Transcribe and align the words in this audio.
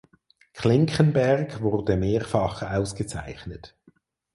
Klinkenberg 0.55 1.61
wurde 1.61 1.95
mehrfach 1.95 2.63
ausgezeichnet. 2.63 3.77